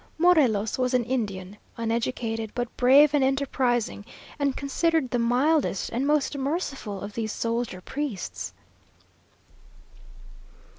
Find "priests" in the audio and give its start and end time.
7.81-8.51